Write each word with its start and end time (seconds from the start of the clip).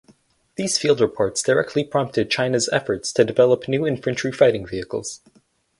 These 0.55 0.79
field 0.79 0.99
reports 0.99 1.43
directly 1.43 1.83
prompted 1.83 2.31
China’s 2.31 2.67
effort 2.73 3.03
to 3.03 3.23
develop 3.23 3.67
new 3.67 3.85
infantry 3.85 4.31
fighting 4.31 4.65
vehicles. 4.65 5.21